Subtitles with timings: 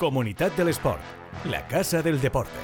[0.00, 1.02] Comunidad del Sport,
[1.44, 2.58] la casa del deporte.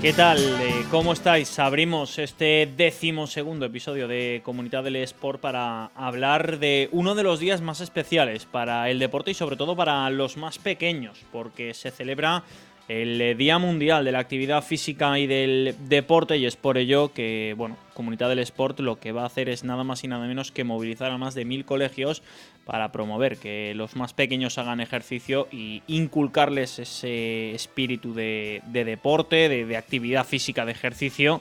[0.00, 0.38] ¿Qué tal?
[0.38, 1.58] Eh, ¿Cómo estáis?
[1.58, 7.40] Abrimos este décimo segundo episodio de Comunidad del Sport para hablar de uno de los
[7.40, 11.90] días más especiales para el deporte y sobre todo para los más pequeños, porque se
[11.90, 12.44] celebra
[12.88, 17.12] el eh, Día Mundial de la Actividad Física y del Deporte y es por ello
[17.12, 20.26] que, bueno, Comunidad del Sport lo que va a hacer es nada más y nada
[20.26, 22.22] menos que movilizar a más de mil colegios
[22.64, 29.76] para promover que los más pequeños hagan ejercicio y inculcarles ese espíritu de, deporte, de
[29.76, 31.40] actividad física, de ejercicio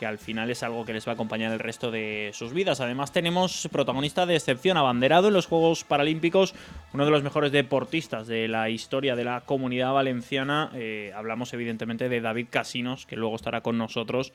[0.00, 2.80] que al final es algo que les va a acompañar el resto de sus vidas.
[2.80, 6.54] Además tenemos protagonista de excepción, abanderado en los Juegos Paralímpicos,
[6.94, 10.70] uno de los mejores deportistas de la historia de la comunidad valenciana.
[10.72, 14.32] Eh, hablamos evidentemente de David Casinos, que luego estará con nosotros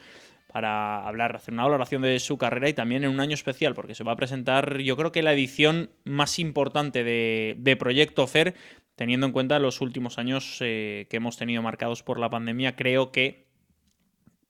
[0.54, 3.96] para hablar, hacer una valoración de su carrera y también en un año especial, porque
[3.96, 8.54] se va a presentar yo creo que la edición más importante de, Proyecto FER,
[8.96, 13.12] teniendo en cuenta los últimos años eh, que hemos tenido marcados por la pandemia, creo
[13.12, 13.45] que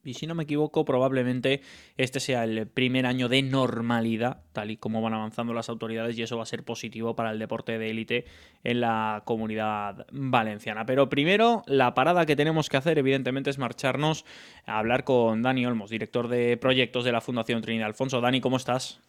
[0.06, 1.60] y si no me equivoco, probablemente
[1.96, 6.22] este sea el primer año de normalidad, tal y como van avanzando las autoridades, y
[6.22, 8.24] eso va a ser positivo para el deporte de élite
[8.64, 10.86] en la comunidad valenciana.
[10.86, 14.24] Pero primero, la parada que tenemos que hacer, evidentemente, es marcharnos
[14.66, 18.20] a hablar con Dani Olmos, director de proyectos de la Fundación Trinidad Alfonso.
[18.20, 19.00] Dani, ¿cómo estás?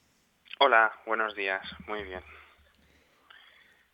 [0.59, 2.21] Hola, buenos días, muy bien.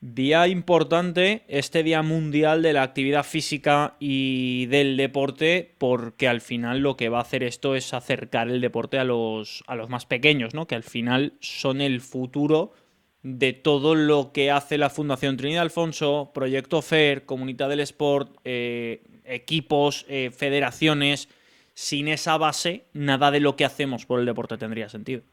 [0.05, 6.79] Día importante, este Día Mundial de la Actividad Física y del Deporte, porque al final
[6.79, 10.05] lo que va a hacer esto es acercar el deporte a los, a los más
[10.05, 10.67] pequeños, ¿no?
[10.67, 12.73] que al final son el futuro
[13.21, 19.03] de todo lo que hace la Fundación Trinidad Alfonso, Proyecto FER, Comunidad del Sport, eh,
[19.23, 21.29] equipos, eh, federaciones.
[21.75, 25.23] Sin esa base, nada de lo que hacemos por el deporte tendría sentido.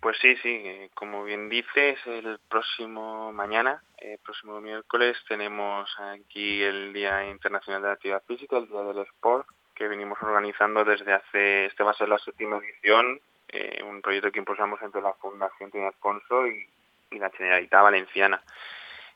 [0.00, 6.62] Pues sí, sí, eh, como bien dices, el próximo mañana, el próximo miércoles, tenemos aquí
[6.62, 11.12] el Día Internacional de la Actividad Física, el Día del Sport, que venimos organizando desde
[11.12, 15.12] hace, este va a ser la séptima edición, eh, un proyecto que impulsamos entre la
[15.12, 16.66] Fundación Trinidad Alfonso y,
[17.10, 18.42] y la Generalitat Valenciana.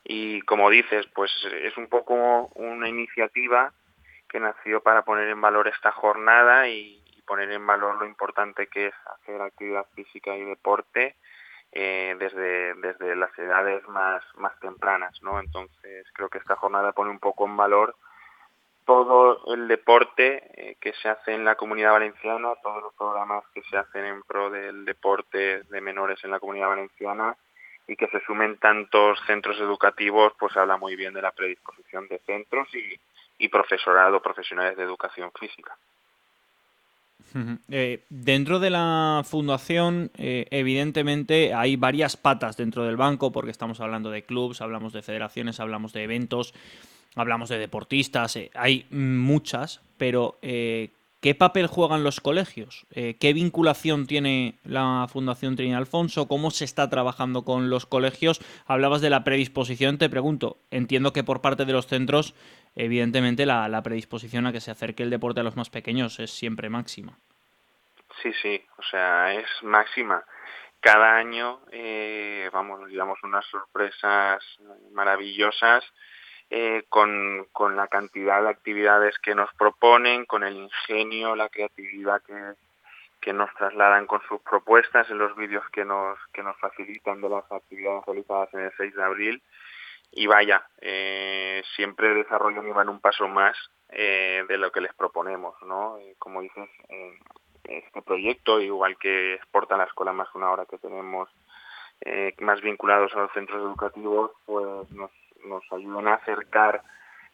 [0.04, 1.32] Y como dices, pues
[1.62, 3.72] es un poco una iniciativa
[4.28, 8.88] que nació para poner en valor esta jornada y, poner en valor lo importante que
[8.88, 11.16] es hacer actividad física y deporte
[11.72, 15.40] eh, desde, desde las edades más, más tempranas, ¿no?
[15.40, 17.96] Entonces creo que esta jornada pone un poco en valor
[18.84, 23.62] todo el deporte eh, que se hace en la comunidad valenciana, todos los programas que
[23.62, 27.36] se hacen en pro del deporte de menores en la comunidad valenciana
[27.86, 32.18] y que se sumen tantos centros educativos, pues habla muy bien de la predisposición de
[32.20, 32.98] centros y,
[33.38, 35.76] y profesorado, profesionales de educación física.
[37.68, 43.80] Eh, dentro de la fundación, eh, evidentemente, hay varias patas dentro del banco, porque estamos
[43.80, 46.54] hablando de clubs, hablamos de federaciones, hablamos de eventos,
[47.16, 50.38] hablamos de deportistas, eh, hay muchas, pero
[51.24, 52.84] ¿qué papel juegan los colegios?
[52.92, 56.28] ¿Qué vinculación tiene la Fundación Trinidad Alfonso?
[56.28, 58.42] ¿Cómo se está trabajando con los colegios?
[58.66, 62.34] Hablabas de la predisposición, te pregunto, entiendo que por parte de los centros
[62.76, 66.68] evidentemente la, predisposición a que se acerque el deporte a los más pequeños es siempre
[66.68, 67.16] máxima.
[68.22, 70.22] Sí, sí, o sea, es máxima.
[70.78, 74.44] Cada año, eh, vamos, nos llevamos unas sorpresas
[74.92, 75.84] maravillosas
[76.50, 82.22] eh, con, con la cantidad de actividades que nos proponen, con el ingenio, la creatividad
[82.22, 82.34] que,
[83.20, 87.30] que nos trasladan con sus propuestas en los vídeos que nos, que nos facilitan de
[87.30, 89.42] las actividades realizadas en el 6 de abril
[90.12, 93.56] y vaya, eh, siempre desarrollan y van un paso más
[93.88, 95.98] eh, de lo que les proponemos, ¿no?
[95.98, 96.68] Eh, como dices,
[97.64, 101.28] este proyecto, igual que exporta la escuela más una hora que tenemos
[102.40, 105.10] más vinculados a los centros educativos, pues nos,
[105.44, 106.82] nos ayudan a acercar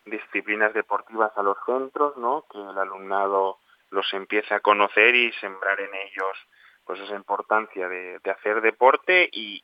[0.05, 2.45] disciplinas deportivas a los centros, ¿no?
[2.51, 3.59] Que el alumnado
[3.91, 6.37] los empiece a conocer y sembrar en ellos
[6.85, 9.63] pues esa importancia de, hacer deporte y,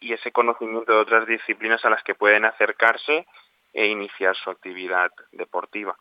[0.00, 3.26] ese conocimiento de otras disciplinas a las que pueden acercarse
[3.72, 5.96] e iniciar su actividad deportiva.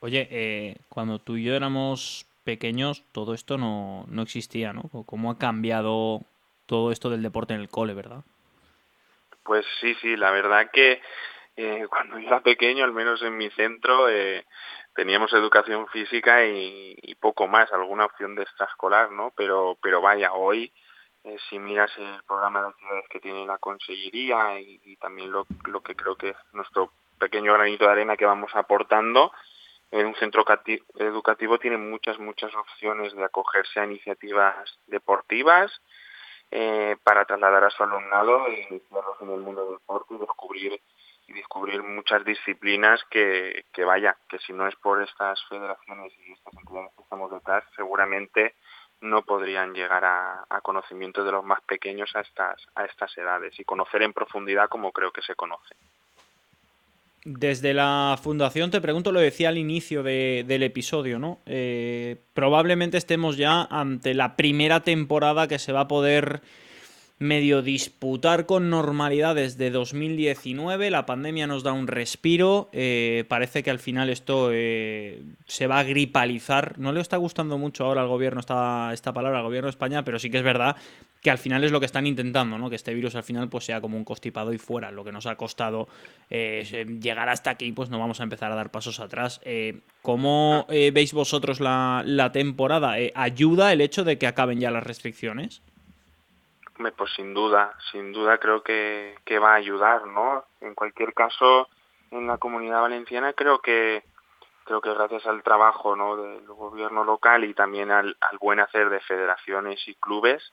[0.00, 4.82] Oye, eh, cuando tú y yo éramos pequeños, todo esto no, no existía, ¿no?
[5.04, 6.20] ¿Cómo ha cambiado
[6.66, 8.22] todo esto del deporte en el cole, verdad?
[9.46, 11.00] Pues sí, sí, la verdad que
[11.56, 14.44] eh, cuando yo era pequeño, al menos en mi centro, eh,
[14.94, 19.32] teníamos educación física y, poco más, alguna opción de extraescolar, ¿no?
[19.36, 20.72] Pero, pero vaya, hoy,
[21.24, 25.80] eh, si miras el programa de actividades que tiene la Consellería y, también lo, lo,
[25.80, 29.32] que creo que es nuestro pequeño granito de arena que vamos aportando,
[29.92, 30.44] en un centro
[30.96, 35.72] educativo tienen muchas, muchas opciones de acogerse a iniciativas deportivas
[36.50, 40.80] eh, para trasladar a su alumnado e iniciarlos en el mundo del deporte y descubrir
[41.28, 46.32] y descubrir muchas disciplinas que, que vaya, que si no es por estas federaciones y
[46.32, 48.54] estas entidades que estamos detrás, seguramente
[49.00, 53.58] no podrían llegar a, a, conocimiento de los más pequeños a estas, a estas edades
[53.58, 55.74] y conocer en profundidad como creo que se conoce.
[57.28, 61.40] Desde la fundación, te pregunto, lo decía al inicio de, del episodio, ¿no?
[61.44, 66.40] Eh, probablemente estemos ya ante la primera temporada que se va a poder
[67.18, 70.88] medio disputar con normalidad desde 2019.
[70.88, 72.68] La pandemia nos da un respiro.
[72.72, 76.78] Eh, parece que al final esto eh, se va a gripalizar.
[76.78, 80.04] No le está gustando mucho ahora al gobierno esta, esta palabra, al gobierno de España,
[80.04, 80.76] pero sí que es verdad
[81.26, 82.70] que al final es lo que están intentando, ¿no?
[82.70, 84.92] Que este virus al final pues sea como un constipado y fuera.
[84.92, 85.88] Lo que nos ha costado
[86.30, 89.40] eh, llegar hasta aquí, pues no vamos a empezar a dar pasos atrás.
[90.02, 92.94] ¿Cómo veis vosotros la, temporada?
[93.16, 95.62] ¿Ayuda el hecho de que acaben ya las restricciones?
[96.96, 100.44] Pues sin duda, sin duda creo que, va a ayudar, ¿no?
[100.60, 101.66] En cualquier caso,
[102.12, 104.04] en la comunidad valenciana creo que
[104.62, 109.88] creo que gracias al trabajo del gobierno local y también al buen hacer de federaciones
[109.88, 110.52] y clubes,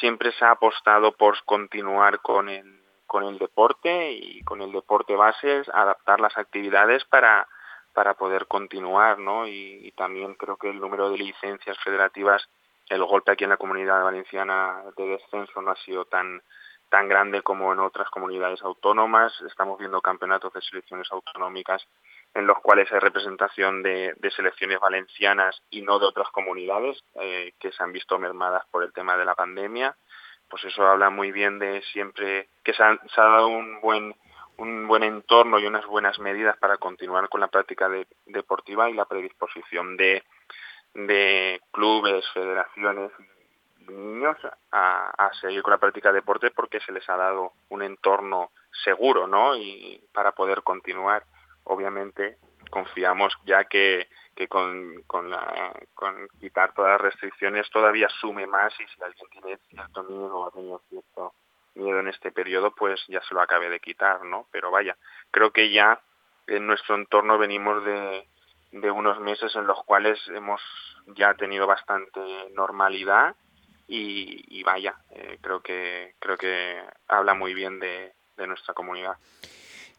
[0.00, 5.14] siempre se ha apostado por continuar con el, con el deporte y con el deporte
[5.16, 7.46] bases, adaptar las actividades para,
[7.92, 9.46] para poder continuar, ¿no?
[9.46, 12.48] Y, también creo que el número de licencias federativas
[12.88, 16.42] el golpe aquí en la comunidad valenciana de descenso no ha sido tan
[16.90, 19.32] tan grande como en otras comunidades autónomas.
[19.48, 21.86] Estamos viendo campeonatos de selecciones autonómicas
[22.34, 27.72] en los cuales hay representación de, selecciones valencianas y no de otras comunidades eh, que
[27.72, 29.96] se han visto mermadas por el tema de la pandemia.
[30.48, 34.14] Pues eso habla muy bien de siempre que se, ha dado un buen
[34.58, 38.94] un buen entorno y unas buenas medidas para continuar con la práctica de, deportiva y
[38.94, 40.22] la predisposición de,
[40.94, 43.10] de clubes, federaciones
[43.88, 44.36] niños
[44.70, 48.50] a, a, seguir con la práctica de deporte porque se les ha dado un entorno
[48.84, 49.56] seguro, ¿no?
[49.56, 51.24] Y para poder continuar,
[51.64, 52.38] obviamente,
[52.70, 58.72] confiamos ya que, que con, con, la, con quitar todas las restricciones todavía sume más
[58.80, 61.34] y si alguien tiene cierto miedo o ha tenido cierto
[61.74, 64.46] miedo en este periodo, pues ya se lo acabe de quitar, ¿no?
[64.50, 64.96] Pero vaya,
[65.30, 66.00] creo que ya
[66.46, 68.26] en nuestro entorno venimos de,
[68.72, 70.60] de unos meses en los cuales hemos
[71.08, 72.20] ya tenido bastante
[72.54, 73.36] normalidad
[73.88, 79.16] y, vaya, eh, creo que creo que habla muy bien de, de nuestra comunidad.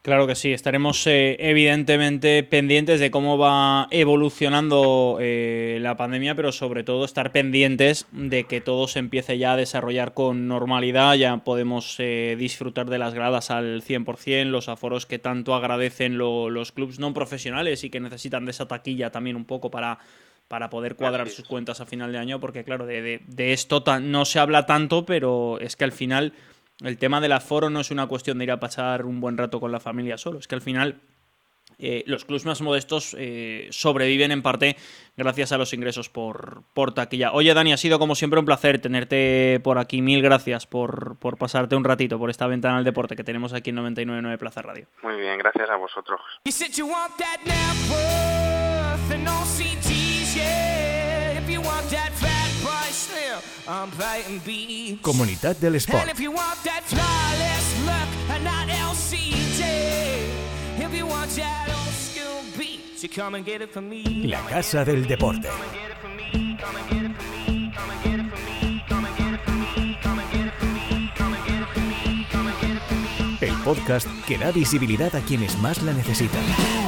[0.04, 6.52] Claro que sí, estaremos eh, evidentemente pendientes de cómo va evolucionando eh, la pandemia, pero
[6.52, 11.34] sobre todo estar pendientes de que todo se empiece ya a desarrollar con normalidad, ya
[11.38, 16.72] podemos eh, disfrutar de las gradas al 100%, los aforos que tanto agradecen lo, los
[16.72, 20.00] clubes no profesionales y que necesitan de esa taquilla también un poco para,
[20.48, 23.82] para poder cuadrar sus cuentas a final de año, porque claro, de, de, de esto
[24.02, 26.34] no se habla tanto, pero es que al final
[26.80, 29.60] el tema del aforo no es una cuestión de ir a pasar un buen rato
[29.60, 31.00] con la familia solo, es que al final
[31.78, 34.76] eh, los clubs más modestos eh, sobreviven en parte
[35.16, 37.32] gracias a los ingresos por, por taquilla.
[37.32, 40.02] Oye, Dani, ha sido como siempre un placer tenerte por aquí.
[40.02, 43.70] Mil gracias por, por pasarte un ratito por esta ventana al deporte que tenemos aquí
[43.70, 44.86] en 99.9 Plaza Radio.
[45.02, 46.20] Muy bien, gracias a vosotros.
[55.02, 56.04] Comunitat de l'Esport.
[64.24, 65.48] La Casa del Deporte.
[73.40, 76.83] El podcast que da visibilidad a quienes más la necesitan.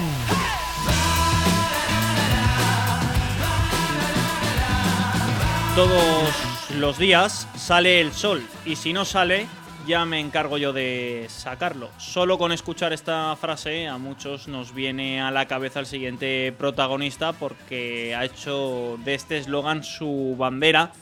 [5.76, 6.32] Todos
[6.78, 9.46] los días sale el sol y si no sale
[9.86, 11.90] ya me encargo yo de sacarlo.
[11.98, 17.34] Solo con escuchar esta frase a muchos nos viene a la cabeza el siguiente protagonista
[17.34, 20.92] porque ha hecho de este eslogan su bandera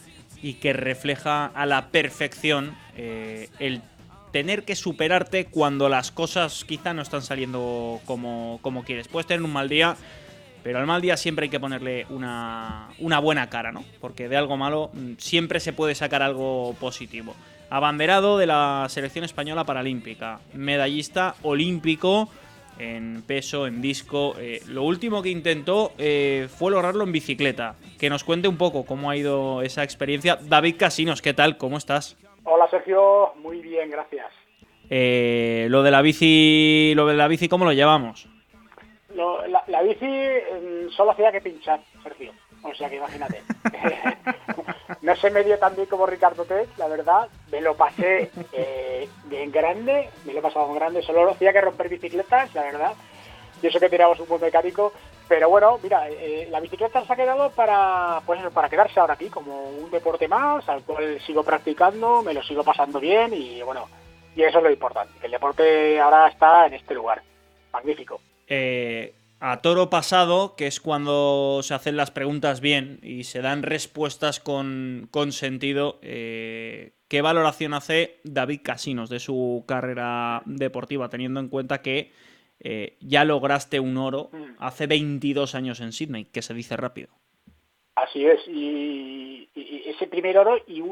[0.43, 3.81] y que refleja a la perfección eh, el
[4.33, 9.07] tener que superarte cuando las cosas quizá no están saliendo como, como quieres.
[9.07, 9.97] Puedes tener un mal día
[10.65, 13.85] pero al mal día siempre hay que ponerle una, una buena cara, ¿no?
[14.01, 17.35] Porque de algo malo mm, siempre se puede sacar algo positivo.
[17.69, 22.31] Abanderado de la selección española paralímpica, medallista olímpico
[22.79, 24.37] en peso, en disco.
[24.39, 27.77] Eh, lo último que intentó eh, fue lograrlo en bicicleta.
[27.99, 30.39] Que nos cuente un poco cómo ha ido esa experiencia.
[30.41, 31.59] David Casinos, ¿qué tal?
[31.59, 32.17] ¿Cómo estás?
[32.45, 34.33] Hola Sergio, muy bien, gracias.
[34.89, 38.29] Eh, lo de la bici, lo de la bici, ¿cómo lo llevamos?
[39.15, 42.33] La, bici mm, solo hacía que pinchar, Sergio.
[42.63, 43.43] O sea que imagínate.
[45.03, 47.29] no se me dio tan bien como Ricardo Tech, la verdad.
[47.51, 51.03] Me lo pasé eh, bien grande, me lo he pasado en grande.
[51.03, 52.93] Solo hacía que romper bicicletas, la verdad.
[53.63, 54.93] Y eso que tiramos un buen mecánico.
[55.29, 59.31] Pero bueno, mira, eh, la bicicleta se ha quedado para, pues para quedarse ahora aquí
[59.31, 63.89] como un deporte más, al cual sigo practicando, me lo sigo pasando bien y bueno,
[64.37, 67.23] y eso es lo importante, que el deporte ahora está en este lugar.
[67.73, 68.21] Magnífico.
[68.49, 73.63] Eh, a toro pasado, que es cuando se hacen las preguntas bien y se dan
[73.63, 81.49] respuestas con, sentido, eh, ¿qué valoración hace David Casinos de su carrera deportiva, teniendo en
[81.49, 82.13] cuenta que
[82.61, 84.57] eh, ya lograste un oro mm.
[84.61, 87.09] hace 22 años en Sydney, que se dice rápido?
[87.97, 90.83] Así es, y, ese primer oro y,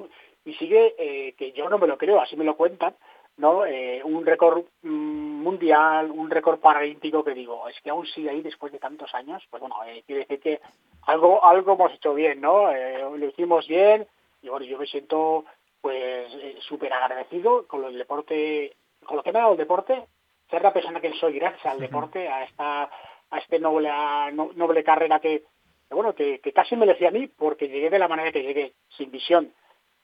[0.45, 2.95] y sigue, que yo no me lo creo, así me lo cuentan,
[3.37, 3.65] ¿no?
[3.67, 4.65] Eh, un récord
[5.43, 9.43] mundial, un récord paralímpico que digo, es que aún sigue ahí después de tantos años,
[9.51, 10.61] pues bueno, eh, quiere decir que
[11.07, 12.71] algo algo hemos hecho bien, ¿no?
[12.71, 14.07] Eh, lo hicimos bien
[14.43, 15.45] y bueno, yo me siento
[15.81, 20.07] pues súper agradecido con el deporte, con lo que me ha dado el deporte,
[20.49, 22.91] ser la persona que soy gracias al deporte, a esta
[23.31, 23.91] a este noble
[24.33, 25.45] noble carrera que,
[25.91, 28.75] bueno, que, que casi me decía a mí porque llegué de la manera que llegué,
[28.97, 29.53] sin visión.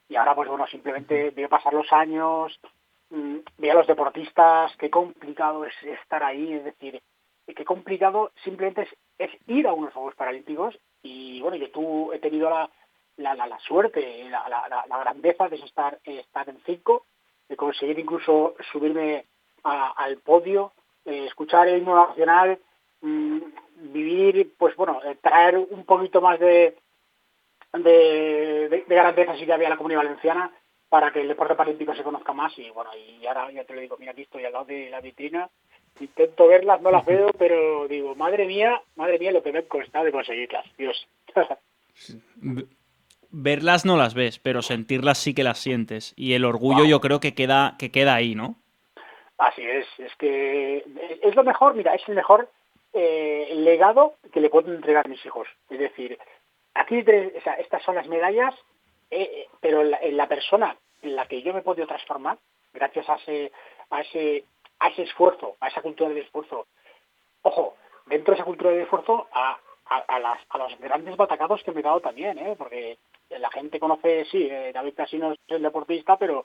[0.08, 2.58] Y ahora pues bueno, simplemente veo pasar los años,
[3.10, 7.00] ve a los deportistas, qué complicado es estar ahí, es decir,
[7.46, 8.86] qué complicado simplemente
[9.18, 12.70] es, ir a unos Juegos Paralímpicos y bueno, yo tú he tenido la,
[13.16, 14.48] la, la, suerte, la,
[14.88, 17.06] la, grandeza de estar, estar en cinco,
[17.48, 19.24] de conseguir incluso subirme
[19.62, 20.72] al podio,
[21.04, 22.58] escuchar el himno nacional,
[23.00, 23.38] mm,
[23.92, 26.76] vivir, pues bueno, eh, traer un poquito más de,
[27.72, 30.52] de, de, de grandeza si que había la comunidad valenciana
[30.88, 33.80] para que el deporte paralímpico se conozca más y bueno, y ahora ya te lo
[33.80, 35.48] digo, mira, aquí estoy al lado de la vitrina,
[36.00, 40.02] intento verlas, no las veo, pero digo, madre mía, madre mía lo que me cuesta
[40.02, 41.06] de conseguirlas, Dios.
[43.30, 46.14] Verlas no las ves, pero sentirlas sí que las sientes.
[46.16, 48.56] Y el orgullo yo creo que queda, que queda ahí, ¿no?
[49.36, 50.82] Así es, es que
[51.22, 52.48] es lo mejor, mira, es el mejor
[52.94, 55.46] eh, legado que le puedo entregar a mis hijos.
[55.68, 56.18] Es decir,
[56.74, 58.54] aquí o sea, estas son las medallas
[59.10, 62.38] eh, eh, pero en la, persona en la que yo me he podido transformar,
[62.72, 63.52] gracias a ese,
[63.90, 64.44] a ese,
[64.80, 66.66] a ese esfuerzo, a esa cultura del esfuerzo,
[67.42, 71.72] ojo, dentro de esa cultura del esfuerzo, a, a, las, a los grandes batacados que
[71.72, 72.54] me he dado también, ¿eh?
[72.58, 72.98] porque
[73.30, 76.44] la gente conoce, sí, eh, David Casino es el deportista, pero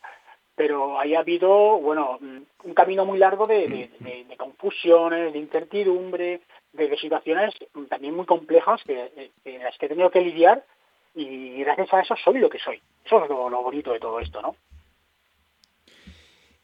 [0.56, 6.42] pero ahí ha habido, bueno, un camino muy largo de, de, confusiones, de incertidumbre,
[6.74, 7.56] de, situaciones
[7.90, 10.64] también muy complejas que, en las que he tenido que lidiar
[11.16, 12.82] y gracias a eso soy lo que soy.
[13.06, 14.56] Eso es lo, bonito de todo esto, ¿no?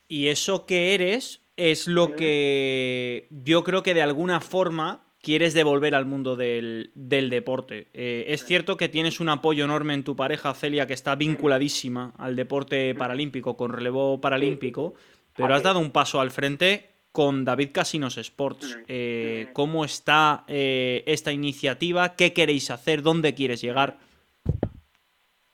[0.08, 5.94] Y eso que eres es lo que yo creo que de alguna forma quieres devolver
[5.94, 7.90] al mundo del, deporte.
[7.94, 12.14] Eh, es cierto que tienes un apoyo enorme en tu pareja, Celia, que está vinculadísima
[12.18, 14.96] al deporte paralímpico, con relevo paralímpico,
[15.36, 18.80] pero has dado un paso al frente con David Casinos Sports.
[18.88, 22.16] Eh, ¿Cómo está eh, esta iniciativa?
[22.16, 23.02] ¿Qué queréis hacer?
[23.02, 23.98] ¿Dónde quieres llegar?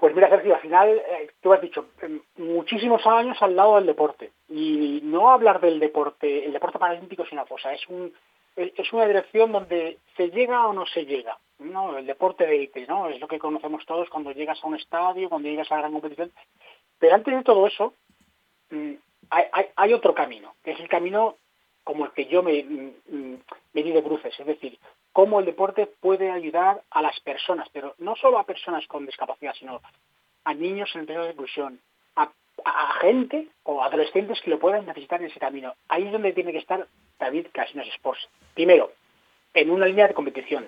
[0.05, 3.87] Pues mira, Sergio, al final, eh, tú has dicho, em, muchísimos años al lado del
[3.87, 4.33] deporte.
[4.47, 8.13] Y no hablar del deporte, el deporte paralímpico es una cosa, es un
[8.55, 11.39] es una dirección donde se llega o no se llega.
[11.57, 11.97] ¿no?
[11.97, 13.09] El deporte de élite, ¿no?
[13.09, 15.93] Es lo que conocemos todos cuando llegas a un estadio, cuando llegas a la gran
[15.93, 16.31] competición.
[16.99, 17.95] Pero antes de todo eso,
[18.69, 18.93] mm,
[19.75, 21.37] hay, otro camino, que es el camino
[21.83, 23.37] como el que yo me, mm, mm,
[23.73, 24.77] me di de cruces, es decir,
[25.15, 29.53] cómo el deporte puede ayudar a las personas, pero no solo a personas con discapacidad,
[29.57, 29.79] sino
[30.43, 31.79] a niños en periodo de inclusión,
[32.17, 32.29] a,
[32.99, 35.73] gente o adolescentes que lo puedan necesitar en ese camino.
[35.87, 36.85] Ahí es donde tiene que estar
[37.17, 38.27] David Casinos Sports.
[38.53, 38.91] Primero,
[39.53, 40.67] en una línea de competición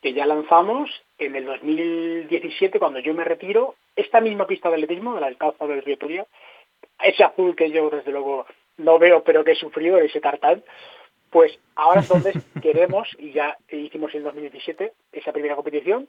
[0.00, 5.14] que ya lanzamos en el 2017 cuando yo me retiro, esta misma pista de atletismo,
[5.14, 6.26] de la Calza del Río Turia,
[6.98, 8.46] ese azul que yo desde luego
[8.78, 10.64] no veo pero que he sufrido, ese tartán,
[11.32, 16.06] pues ahora es donde queremos, y ya hicimos en 2017 esa primera competición,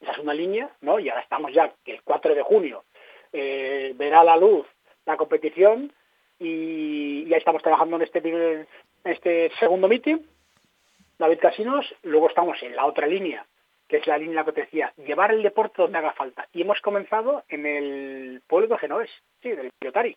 [0.00, 0.98] esa es una línea, ¿no?
[1.00, 2.84] Y ahora estamos ya, que el 4 de junio
[3.32, 4.66] eh, verá la luz
[5.04, 5.92] la competición
[6.38, 8.66] y ya estamos trabajando en este,
[9.04, 10.18] este segundo meeting,
[11.18, 13.46] David Casinos, luego estamos en la otra línea,
[13.88, 16.48] que es la línea que te decía, llevar el deporte donde haga falta.
[16.52, 19.10] Y hemos comenzado en el pueblo de Genoves,
[19.42, 20.16] sí, del Piotari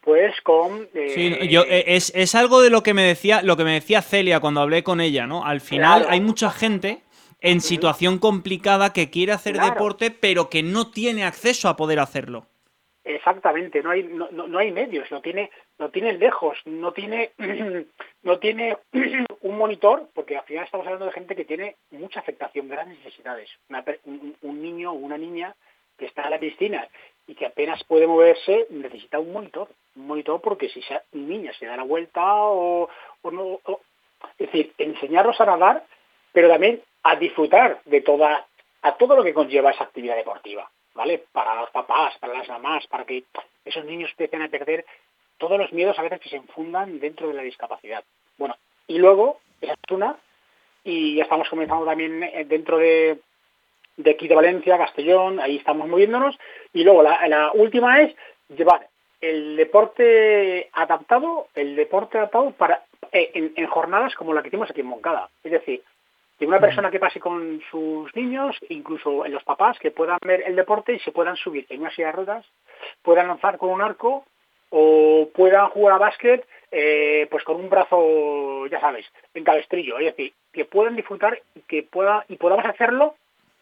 [0.00, 3.56] pues con sí, eh, yo, eh, es, es, algo de lo que me decía lo
[3.56, 7.02] que me decía Celia cuando hablé con ella no al final hay mucha gente
[7.40, 12.46] en situación complicada que quiere hacer deporte pero que no tiene acceso a poder hacerlo.
[13.04, 17.32] Exactamente no hay no, no hay medios lo tiene lo tiene lejos, no tiene,
[18.22, 18.76] no tiene
[19.40, 23.48] un monitor, porque al final estamos hablando de gente que tiene mucha afectación, grandes necesidades.
[24.04, 25.56] un, niño o una niña
[25.96, 26.86] que está en la piscina
[27.26, 29.68] y que apenas puede moverse, necesita un monitor.
[30.06, 32.88] Monitor porque si esa niña se da la vuelta o,
[33.24, 33.60] no...
[34.38, 35.84] es decir, enseñarlos a nadar,
[36.32, 38.46] pero también a disfrutar de toda,
[38.82, 41.24] a todo lo que conlleva esa actividad deportiva, ¿vale?
[41.32, 43.24] Para los papás, para las mamás, para que
[43.64, 44.84] esos niños empiecen a perder
[45.38, 48.04] todos los miedos a veces que se enfundan dentro de la discapacidad.
[48.36, 50.16] Bueno, y luego, esa es una,
[50.84, 53.18] y ya estamos comenzando también eh, dentro de,
[53.96, 56.38] de aquí de Valencia, Castellón, ahí estamos moviéndonos,
[56.72, 58.14] y luego la, última es
[58.48, 58.88] llevar
[59.20, 64.80] el deporte adaptado, el deporte adaptado para eh, en, jornadas como la que hicimos aquí
[64.80, 65.28] en Moncada.
[65.44, 65.82] Es decir,
[66.38, 70.42] que una persona que pase con sus niños, incluso en los papás, que puedan ver
[70.46, 72.46] el deporte y se puedan subir en una silla de ruedas,
[73.02, 74.24] puedan lanzar con un arco
[74.70, 79.98] o puedan jugar a básquet eh, pues con un brazo, ya sabes, en cabestrillo.
[79.98, 83.16] Es decir, que puedan disfrutar y que pueda, y podamos hacerlo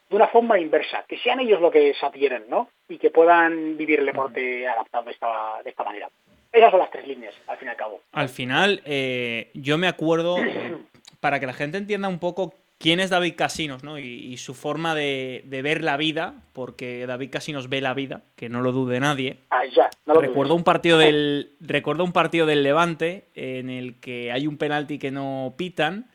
[0.09, 2.69] de una forma inversa, que sean ellos lo que se adhieren, ¿no?
[2.89, 6.09] Y que puedan vivir el deporte adaptado de esta, de esta manera.
[6.51, 8.01] Esas son las tres líneas, al fin y al cabo.
[8.13, 10.77] Al final, eh, yo me acuerdo, eh,
[11.21, 13.99] para que la gente entienda un poco quién es David Casinos ¿no?
[13.99, 18.63] y, su forma de, ver la vida, porque David Casinos ve la vida, que no
[18.63, 19.39] lo dude nadie.
[19.51, 24.01] Ah, ya, no lo recuerdo, un partido del, recuerdo un partido del Levante en el
[24.01, 26.07] que hay un penalti que no pitan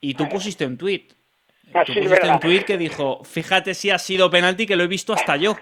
[0.00, 1.12] y tú pusiste un tuit.
[1.72, 4.86] Ah, tú pusiste un tuit que dijo, fíjate si ha sido penalti que lo he
[4.86, 5.56] visto hasta yo.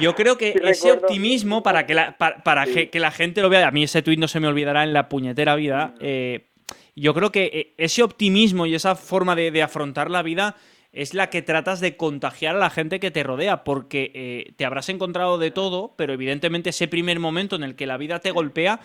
[0.00, 3.70] Yo creo que ese optimismo, para, que la, para, que, la gente lo vea, a
[3.70, 6.46] mí ese tuit no se me olvidará en la puñetera vida, eh,
[6.94, 10.56] yo creo que eh, ese optimismo y esa forma de, afrontar la vida
[10.92, 14.64] es la que tratas de contagiar a la gente que te rodea, porque eh, te
[14.64, 18.30] habrás encontrado de todo, pero evidentemente ese primer momento en el que la vida te
[18.30, 18.80] golpea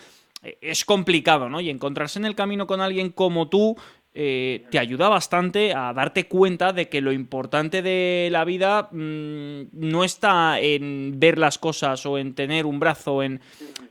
[0.60, 1.60] es complicado, ¿no?
[1.60, 3.76] Y encontrarse en el camino con alguien como tú
[4.14, 10.04] te ayuda bastante a darte cuenta de que lo importante de la vida mm, no
[10.04, 13.40] está en ver las cosas o en tener un brazo, en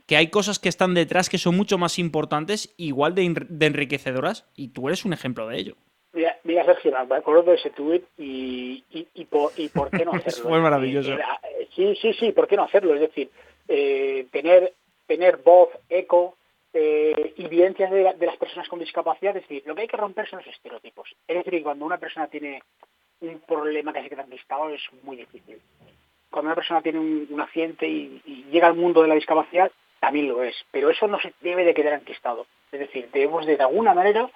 [0.06, 3.24] que hay cosas que están detrás que son mucho más importantes, igual de,
[3.66, 5.76] enriquecedoras, y tú eres un ejemplo de ello.
[6.12, 10.50] Mira, mira Sergio, me acuerdo de ese tuit y, y, por, qué no hacerlo.
[10.50, 11.12] Fue maravilloso.
[11.12, 11.18] Eh,
[11.60, 12.94] eh, sí, sí, sí, ¿por qué no hacerlo?
[12.94, 13.30] Es decir,
[13.68, 14.72] eh, tener,
[15.06, 16.36] tener voz, eco
[16.74, 19.36] y vivencias de, las personas con discapacidad.
[19.36, 21.14] Es decir, lo que hay que romper son los estereotipos.
[21.26, 22.62] Es decir, cuando una persona tiene
[23.20, 25.60] un problema que se queda enquistado es muy difícil.
[26.30, 30.42] Cuando una persona tiene un, accidente y, llega al mundo de la discapacidad, también lo
[30.42, 32.46] es, pero eso no se debe de quedar enquistado.
[32.72, 34.28] Es decir, debemos de, de alguna manera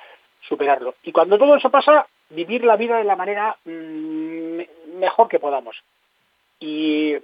[0.49, 0.95] superarlo.
[1.03, 4.61] Y cuando todo eso pasa, vivir la vida de la manera mm,
[4.99, 5.77] mejor que podamos.
[6.61, 7.17] Y,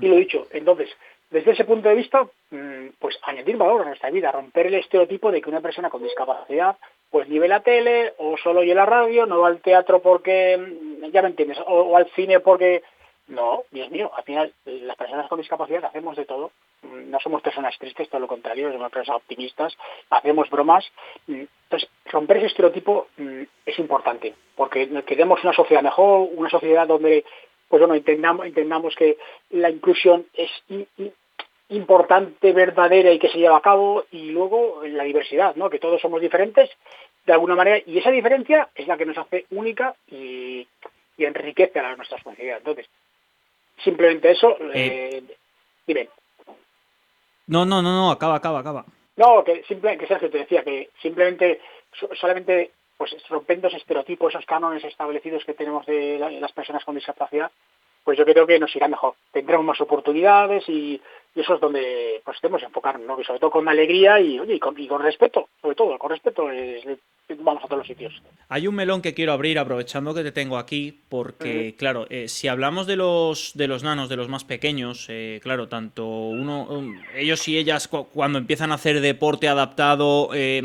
[0.00, 0.90] y lo dicho, entonces,
[1.30, 5.30] desde ese punto de vista, mm, pues añadir valor a nuestra vida, romper el estereotipo
[5.30, 6.76] de que una persona con discapacidad
[7.10, 10.56] pues ni ve la tele o solo oye la radio, no va al teatro porque,
[10.56, 12.82] mm, ya me entiendes, o al cine porque
[13.30, 16.50] no, Dios mío, al final las personas con discapacidad hacemos de todo.
[16.82, 19.76] No somos personas tristes, todo lo contrario, somos personas optimistas,
[20.10, 20.84] hacemos bromas.
[21.28, 27.24] Entonces, romper ese estereotipo mm, es importante, porque queremos una sociedad mejor, una sociedad donde,
[27.68, 29.16] pues bueno, entendamos, entendamos que
[29.50, 30.50] la inclusión es
[31.70, 35.70] importante, verdadera y que se lleva a cabo, y luego la diversidad, ¿no?
[35.70, 36.70] que todos somos diferentes
[37.26, 40.66] de alguna manera, y esa diferencia es la que nos hace única y,
[41.16, 42.58] y enriquece a nuestra sociedad.
[42.58, 42.88] Entonces,
[43.84, 44.56] Simplemente eso.
[44.74, 45.22] Eh,
[45.86, 46.08] dime.
[47.46, 48.84] No, no, no, no, acaba, acaba, acaba.
[49.16, 51.60] No, que simplemente, que Sergio te decía que simplemente,
[52.14, 57.50] solamente pues rompiendo esos estereotipos, esos cánones establecidos que tenemos de las personas con discapacidad,
[58.04, 59.14] pues yo creo que nos irá mejor.
[59.32, 61.00] Tendremos más oportunidades y,
[61.34, 63.24] eso es donde pues debemos enfocarnos, ¿no?
[63.24, 66.48] sobre todo con alegría y, oye, y, con, respeto, sobre todo, con respeto
[67.38, 68.20] vamos a todos los sitios.
[68.48, 72.48] Hay un melón que quiero abrir aprovechando que te tengo aquí, porque, claro, eh, si
[72.48, 76.68] hablamos de los, de los nanos, de los más pequeños, eh, claro, tanto uno,
[77.14, 80.62] ellos y ellas cuando empiezan a hacer deporte adaptado, eh,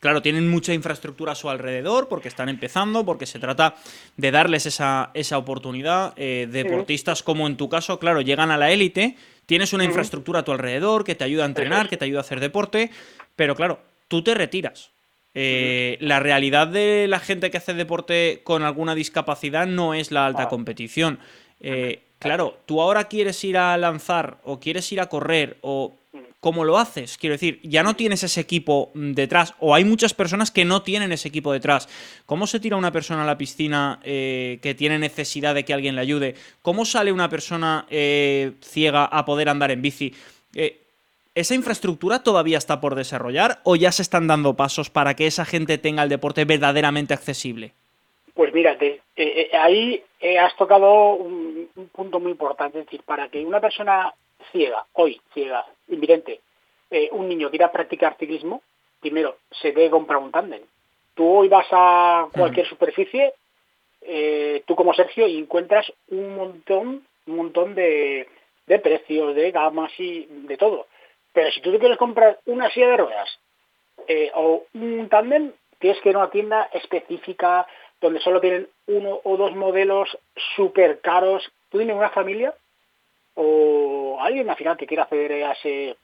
[0.00, 3.74] claro, tienen mucha infraestructura a su alrededor porque están empezando, porque se trata
[4.16, 6.12] de darles esa, esa oportunidad.
[6.16, 10.44] Eh, deportistas como en tu caso, claro, llegan a la élite, tienes una infraestructura a
[10.44, 12.90] tu alrededor que te ayuda a entrenar, que te ayuda a hacer deporte,
[13.34, 14.90] pero claro, tú te retiras.
[15.38, 20.24] Eh, la realidad de la gente que hace deporte con alguna discapacidad no es la
[20.24, 21.18] alta competición.
[21.60, 25.94] Eh, claro, tú ahora quieres ir a lanzar o quieres ir a correr o
[26.46, 27.18] ¿cómo lo haces?
[27.18, 30.82] Quiero decir, ya no tienes ese equipo mm, detrás, o hay muchas personas que no
[30.82, 31.88] tienen ese equipo detrás.
[32.24, 35.96] ¿Cómo se tira una persona a la piscina eh, que tiene necesidad de que alguien
[35.96, 36.36] le ayude?
[36.62, 40.14] ¿Cómo sale una persona eh, ciega a poder andar en bici?
[40.54, 40.78] Eh,
[41.34, 45.44] ¿esa infraestructura todavía está por desarrollar o ya se están dando pasos para que esa
[45.44, 47.72] gente tenga el deporte verdaderamente accesible?
[48.34, 49.00] Pues mírate,
[49.58, 54.14] ahí eh, has tocado un, punto muy importante, es decir, para que una persona
[54.52, 56.40] ciega, hoy ciega, invidente,
[57.12, 58.62] un niño quiera practicar ciclismo,
[59.00, 60.62] primero se debe comprar un tándem.
[61.14, 63.34] Tú hoy vas a cualquier superficie,
[64.66, 68.28] tú como Sergio, y encuentras un montón, un montón de,
[68.66, 70.86] de precios, de gamas y de todo.
[71.32, 73.38] Pero si tú te quieres comprar una silla de ruedas
[74.34, 77.66] o un tándem, tienes que ir a una tienda específica,
[78.00, 80.16] donde solo tienen uno o dos modelos
[80.54, 81.50] súper caros.
[81.70, 82.54] Tú dime una familia
[83.34, 85.96] o alguien al final que quiera acceder a ese,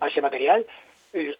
[0.00, 0.66] a ese material,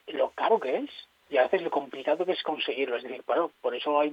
[0.09, 0.90] lo caro que es
[1.31, 2.97] y a veces lo complicado que es conseguirlo.
[2.97, 4.11] Es decir, bueno, por eso hay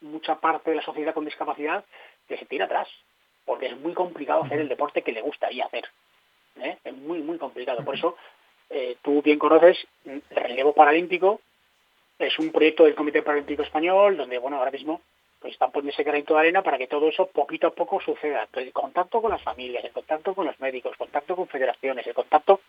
[0.00, 1.84] mucha parte de la sociedad con discapacidad
[2.26, 2.88] que se tira atrás,
[3.44, 5.84] porque es muy complicado hacer el deporte que le gustaría hacer.
[6.60, 6.78] ¿eh?
[6.84, 7.84] Es muy, muy complicado.
[7.84, 8.16] Por eso,
[8.70, 11.40] eh, tú bien conoces el relevo paralímpico,
[12.18, 15.00] es un proyecto del Comité Paralímpico Español, donde, bueno, ahora mismo
[15.40, 18.48] pues están poniendo ese granito de arena para que todo eso poquito a poco suceda.
[18.54, 22.14] El contacto con las familias, el contacto con los médicos, el contacto con federaciones, el
[22.14, 22.60] contacto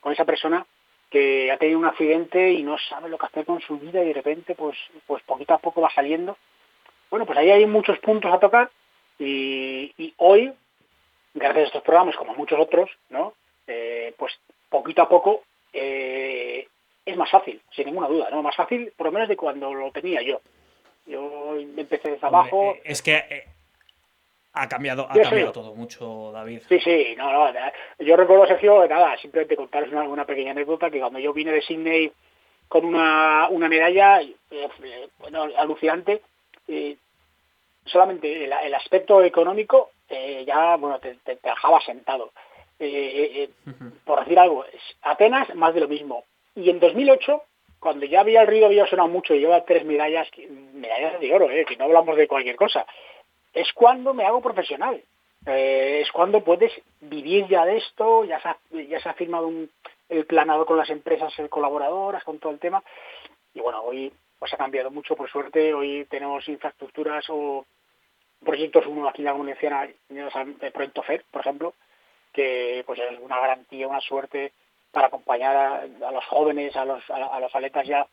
[0.00, 0.66] con esa persona
[1.08, 4.08] que ha tenido un accidente y no sabe lo que hacer con su vida y
[4.08, 6.36] de repente pues pues poquito a poco va saliendo.
[7.10, 8.70] Bueno, pues ahí hay muchos puntos a tocar
[9.18, 10.52] y, hoy,
[11.34, 13.34] gracias a estos programas como muchos otros, ¿no?
[13.66, 16.68] Eh, pues poquito a poco eh,
[17.10, 18.42] es más fácil, sin ninguna duda, ¿no?
[18.42, 20.40] Más fácil, por lo menos de cuando lo tenía yo.
[21.06, 22.74] Yo empecé desde abajo.
[22.74, 23.44] Eh, es que eh,
[24.52, 26.62] ha cambiado, ha cambiado todo mucho, David.
[26.68, 27.60] Sí, sí, no, no.
[27.98, 32.12] Yo recuerdo, Sergio, nada, simplemente contaros una, pequeña anécdota que cuando yo vine de Sydney
[32.68, 36.22] con una, una medalla, eh, bueno, alucinante,
[37.84, 39.90] solamente el, aspecto económico
[40.46, 42.30] ya, bueno, te, te, dejaba sentado.
[44.04, 44.64] Por decir algo,
[45.02, 46.24] Atenas, más de lo mismo.
[46.60, 47.42] Y en 2008,
[47.78, 50.28] cuando ya había el río había sonado mucho y lleva tres medallas,
[50.74, 51.64] medallas de oro, ¿eh?
[51.64, 52.84] que no hablamos de cualquier cosa,
[53.54, 55.02] es cuando me hago profesional.
[55.46, 56.70] Eh, es cuando puedes
[57.00, 59.70] vivir ya de esto, ya se ha, ya se ha firmado un,
[60.10, 62.82] el planado con las empresas colaboradoras, con todo el tema.
[63.54, 65.72] Y bueno, hoy pues ha cambiado mucho, por suerte.
[65.72, 67.64] Hoy tenemos infraestructuras o
[68.44, 71.72] proyectos, uno aquí en la Comunidad el proyecto FED, por ejemplo,
[72.34, 74.52] que pues es una garantía, una suerte
[74.92, 78.06] para acompañar a, los jóvenes, a los, a, los atletas ya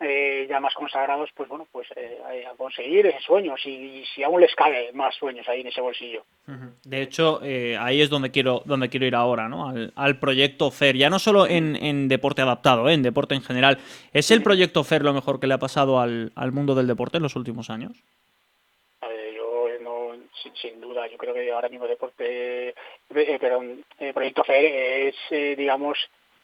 [0.00, 4.40] eh, ya más consagrados, pues bueno, pues eh, a conseguir ese sueño, si, si aún
[4.40, 6.24] les cabe más sueños ahí en ese bolsillo.
[6.82, 9.72] De hecho, eh, ahí es donde quiero, donde quiero ir ahora, ¿no?
[9.94, 13.78] Al, proyecto FER, ya no solo en, en deporte adaptado, en deporte en general.
[14.12, 17.18] ¿Es el proyecto FER lo mejor que le ha pasado al, al mundo del deporte
[17.18, 18.02] en los últimos años?
[19.36, 20.10] yo no,
[20.54, 22.74] sin, yo creo que ahora mismo deporte,
[23.08, 25.98] perdón, el proyecto FER es, digamos,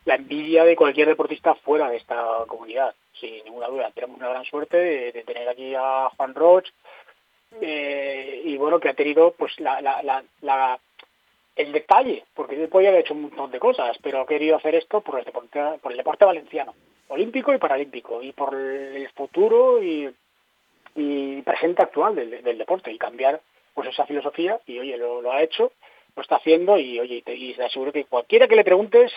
[0.05, 3.91] la envidia de cualquier deportista fuera de esta comunidad, sin ninguna duda.
[3.95, 6.67] Tenemos una gran suerte de, tener aquí a Juan Roch
[7.61, 10.79] eh, y bueno, que ha tenido pues la, la, la,
[11.57, 14.75] el detalle, porque él podía haber hecho un montón de cosas, pero ha querido hacer
[14.75, 16.75] esto por el deporte, por el deporte valenciano,
[17.09, 20.09] olímpico y paralímpico, y por el futuro y,
[20.95, 23.41] y presente actual del deporte, y cambiar
[23.75, 25.73] pues esa filosofía, y oye, lo, ha hecho,
[26.17, 29.13] lo está haciendo, y oye, y te aseguro que cualquiera que le preguntes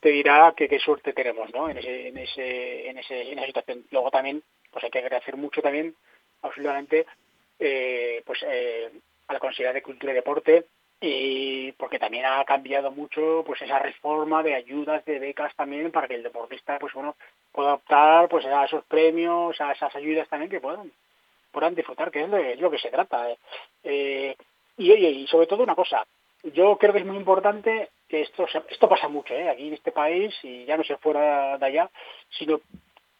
[0.00, 1.68] te dirá que qué suerte tenemos ¿no?
[1.68, 3.84] en, ese, en, ese, en, ese, en esa situación.
[3.90, 5.94] Luego también pues hay que agradecer mucho también,
[6.42, 7.06] absolutamente,
[7.58, 8.90] eh, pues eh,
[9.26, 10.66] a la Consejería de Cultura y Deporte,
[11.00, 16.08] y porque también ha cambiado mucho pues esa reforma de ayudas de becas también para
[16.08, 17.16] que el deportista pues bueno
[17.52, 20.90] pueda optar pues a esos premios a esas ayudas también que puedan
[21.56, 23.28] puedan disfrutar que es lo que se trata
[23.82, 24.36] eh,
[24.76, 26.04] y oye y sobre todo una cosa
[26.42, 29.48] yo creo que es muy importante que esto esto pasa mucho ¿eh?
[29.48, 31.90] aquí en este país y ya no se fuera de allá,
[32.38, 32.60] sino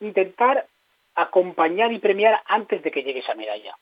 [0.01, 0.66] intentar
[1.14, 3.75] acompañar y premiar antes de que llegue esa medalla,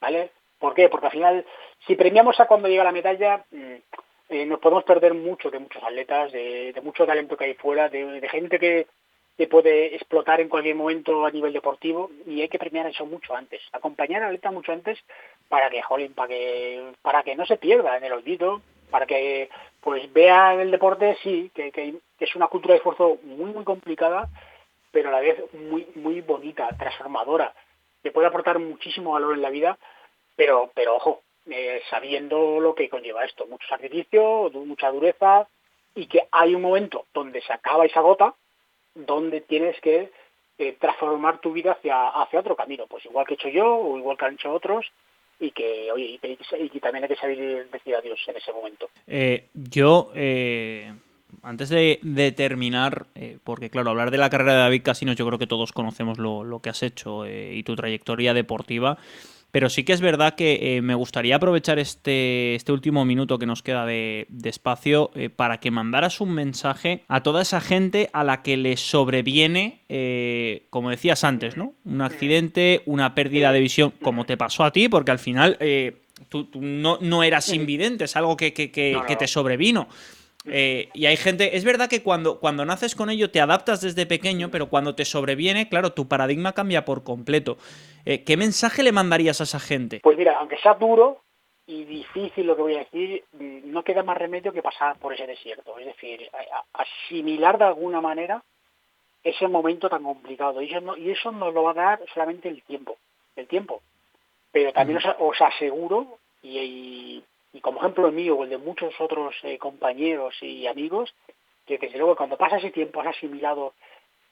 [0.00, 0.30] ¿vale?
[0.58, 0.88] ¿Por qué?
[0.88, 1.46] Porque al final,
[1.86, 3.74] si premiamos a cuando llega la medalla, mm,
[4.30, 8.28] eh, nos podemos perder mucho de muchos atletas, de, mucho talento que hay fuera, de,
[8.30, 8.86] gente que,
[9.38, 13.34] que, puede explotar en cualquier momento a nivel deportivo y hay que premiar eso mucho
[13.34, 14.98] antes, acompañar al atleta mucho antes
[15.48, 19.48] para que, jolín, para que, para que no se pierda en el olvido, para que
[19.80, 24.28] pues vean el deporte, sí, que, que, es una cultura de esfuerzo muy, muy complicada,
[24.90, 27.54] pero a la vez muy, muy bonita, transformadora,
[28.02, 29.78] que puede aportar muchísimo valor en la vida,
[30.36, 35.48] pero, pero ojo, eh, sabiendo lo que conlleva esto, mucho sacrificio, mucha dureza,
[35.94, 38.34] y que hay un momento donde se acaba y se agota,
[39.06, 40.10] donde tienes que
[40.58, 43.98] eh, transformar tu vida hacia, hacia otro camino, pues igual que he hecho yo o
[43.98, 44.86] igual que han hecho otros,
[45.40, 48.88] y que, oye, y, también hay que saber decir adiós en ese momento.
[49.06, 50.92] Eh, yo, eh,
[51.42, 55.38] antes de, terminar, eh, porque claro, hablar de la carrera de David Casinos, yo creo
[55.38, 58.98] que todos conocemos lo, que has hecho eh, y tu trayectoria deportiva.
[59.50, 63.46] Pero sí que es verdad que eh, me gustaría aprovechar este, este, último minuto que
[63.46, 68.24] nos queda de, espacio eh, para que mandaras un mensaje a toda esa gente a
[68.24, 71.74] la que le sobreviene, eh, como decías antes, ¿no?
[71.84, 75.58] Un accidente, una pérdida de visión, como te pasó a ti, porque al final
[76.28, 79.88] tú, no, no, eras invidente, es algo que, que te sobrevino.
[80.50, 84.06] Eh, y hay gente, es verdad que cuando, cuando naces con ello te adaptas desde
[84.06, 87.58] pequeño, pero cuando te sobreviene, claro, tu paradigma cambia por completo.
[88.04, 90.00] Eh, ¿Qué mensaje le mandarías a esa gente?
[90.02, 91.20] Pues mira, aunque sea duro
[91.66, 95.12] y difícil lo que voy a decir, mm, no queda más remedio que pasar por
[95.12, 95.78] ese desierto.
[95.78, 96.30] Es decir,
[96.72, 98.42] asimilar de alguna manera
[99.22, 100.62] ese momento tan complicado.
[100.62, 102.96] Y eso, no, y eso nos lo va a dar solamente el tiempo.
[103.36, 103.82] El tiempo.
[104.50, 107.24] Pero también os, aseguro, y y
[107.60, 111.14] como ejemplo mío o el de muchos otros eh, compañeros y amigos,
[111.66, 113.74] que desde luego cuando pasa ese tiempo has asimilado,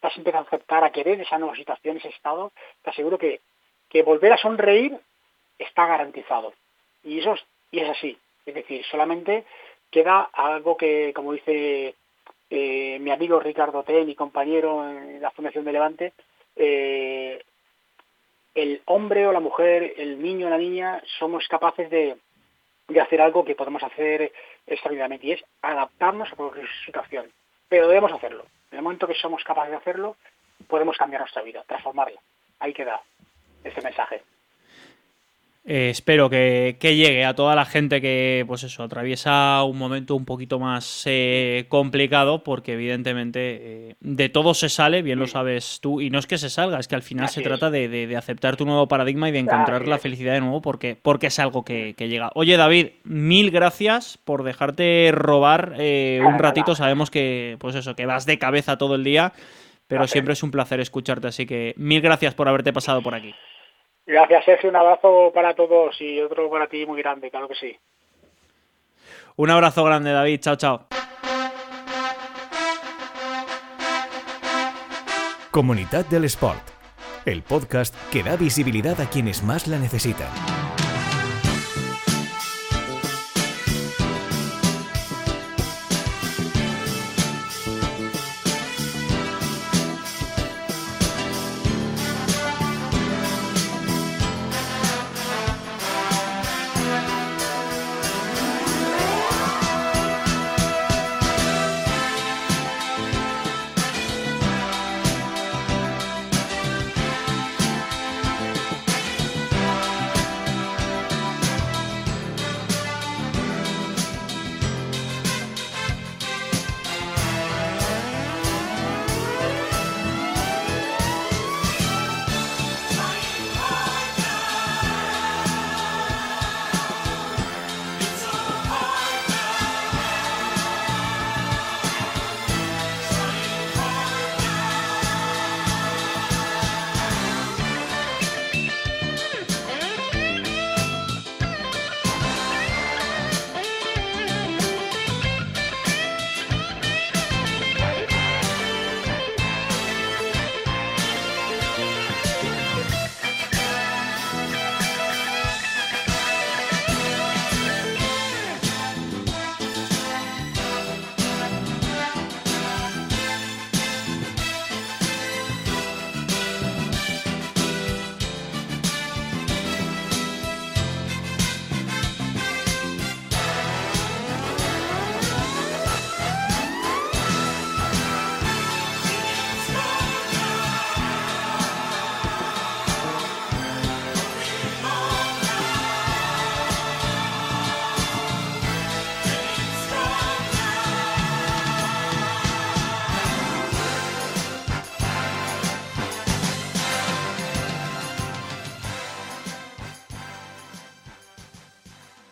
[0.02, 2.52] has empezado a aceptar, a querer esa nueva situación, ese estado,
[2.82, 3.40] te aseguro que,
[3.88, 4.98] que volver a sonreír
[5.58, 6.52] está garantizado.
[7.04, 8.18] Y eso es, y es así.
[8.44, 9.44] Es decir, solamente
[9.90, 11.94] queda algo que, como dice
[12.50, 16.12] eh, mi amigo Ricardo T, mi compañero en la Fundación de Levante,
[16.54, 17.42] eh,
[18.54, 22.16] el hombre o la mujer, el niño o la niña, somos capaces de,
[22.88, 24.32] de hacer algo que podemos hacer
[24.66, 27.30] extraordinariamente y es adaptarnos a cualquier situación.
[27.68, 28.46] Pero debemos hacerlo.
[28.70, 30.16] En el momento que somos capaces de hacerlo,
[30.68, 32.20] podemos cambiar nuestra vida, transformarla.
[32.60, 33.02] Ahí queda
[33.64, 34.22] ese mensaje.
[35.68, 40.24] Eh, espero que, llegue a toda la gente que, pues eso, atraviesa un momento un
[40.24, 46.00] poquito más eh, complicado, porque evidentemente eh, de todo se sale, bien lo sabes tú,
[46.00, 48.64] y no es que se salga, es que al final se trata de, aceptar tu
[48.64, 52.30] nuevo paradigma y de encontrar la felicidad de nuevo, porque, porque es algo que, llega.
[52.36, 56.76] Oye, David, mil gracias por dejarte robar un ratito.
[56.76, 59.32] Sabemos que, pues eso, que vas de cabeza todo el día,
[59.88, 63.34] pero siempre es un placer escucharte, así que mil gracias por haberte pasado por aquí.
[64.06, 64.70] Gracias, Sergio.
[64.70, 67.76] Un abrazo para todos y otro para ti muy grande, claro que sí.
[69.36, 70.40] Un abrazo grande, David.
[70.40, 70.86] Chao, chao.
[75.50, 76.62] Comunidad del Sport,
[77.24, 80.28] el podcast que da visibilidad a quienes más la necesitan.